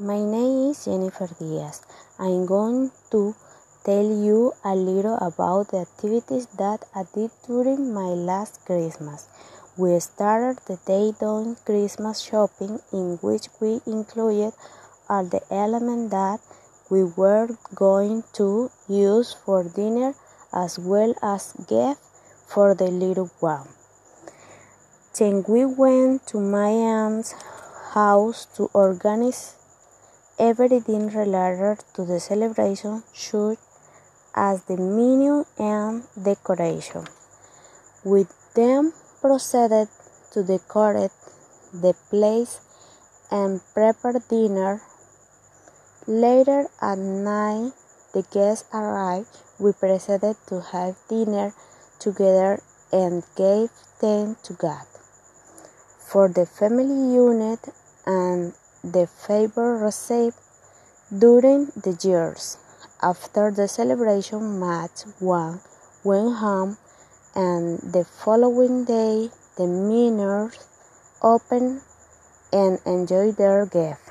My 0.00 0.20
name 0.20 0.70
is 0.70 0.84
Jennifer 0.84 1.26
Diaz. 1.26 1.82
I'm 2.20 2.46
going 2.46 2.92
to 3.10 3.34
tell 3.84 4.04
you 4.04 4.52
a 4.64 4.72
little 4.76 5.16
about 5.16 5.72
the 5.72 5.78
activities 5.78 6.46
that 6.56 6.84
I 6.94 7.02
did 7.12 7.32
during 7.48 7.92
my 7.92 8.06
last 8.06 8.64
Christmas. 8.64 9.26
We 9.76 9.98
started 9.98 10.62
the 10.68 10.78
day 10.86 11.10
doing 11.18 11.56
Christmas 11.66 12.20
shopping, 12.20 12.78
in 12.92 13.18
which 13.22 13.48
we 13.60 13.80
included 13.86 14.52
all 15.08 15.24
the 15.24 15.42
elements 15.50 16.12
that 16.12 16.38
we 16.88 17.02
were 17.02 17.48
going 17.74 18.22
to 18.34 18.70
use 18.88 19.34
for 19.44 19.64
dinner 19.64 20.14
as 20.52 20.78
well 20.78 21.12
as 21.20 21.54
gifts 21.66 22.46
for 22.46 22.72
the 22.76 22.86
little 22.86 23.32
one. 23.40 23.66
Then 25.18 25.44
we 25.48 25.64
went 25.64 26.28
to 26.28 26.38
my 26.38 26.68
aunt's 26.68 27.34
house 27.94 28.46
to 28.54 28.70
organize 28.72 29.57
everything 30.38 31.08
related 31.08 31.84
to 31.94 32.04
the 32.04 32.20
celebration, 32.20 33.02
such 33.12 33.58
as 34.34 34.62
the 34.64 34.76
menu 34.76 35.44
and 35.58 36.04
decoration. 36.22 37.04
We 38.04 38.26
then 38.54 38.92
proceeded 39.20 39.88
to 40.32 40.42
decorate 40.44 41.10
the 41.72 41.94
place 42.10 42.60
and 43.30 43.60
prepare 43.74 44.22
dinner. 44.30 44.80
Later 46.06 46.66
at 46.80 46.98
night, 46.98 47.72
the 48.14 48.22
guests 48.22 48.68
arrived. 48.72 49.28
We 49.58 49.72
proceeded 49.72 50.36
to 50.46 50.60
have 50.72 50.96
dinner 51.08 51.52
together 51.98 52.62
and 52.92 53.24
gave 53.36 53.70
thanks 54.00 54.42
to 54.48 54.54
God 54.54 54.86
for 56.08 56.28
the 56.28 56.46
family 56.46 57.12
unit 57.12 57.68
and 58.06 58.54
the 58.92 59.06
favor 59.06 59.76
received 59.76 60.36
during 61.16 61.66
the 61.76 61.96
years. 62.02 62.58
After 63.02 63.50
the 63.50 63.68
celebration, 63.68 64.58
Matt 64.58 65.04
one 65.18 65.60
went 66.04 66.36
home, 66.36 66.78
and 67.34 67.78
the 67.80 68.04
following 68.04 68.84
day 68.84 69.30
the 69.56 69.66
minors 69.66 70.58
opened 71.22 71.82
and 72.52 72.78
enjoyed 72.86 73.36
their 73.36 73.66
gift. 73.66 74.07